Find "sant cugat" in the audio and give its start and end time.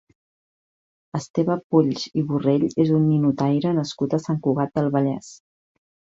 4.27-4.75